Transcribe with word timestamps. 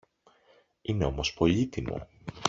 Είναι 0.81 1.05
όμως 1.05 1.33
πολύτιμο. 1.33 2.07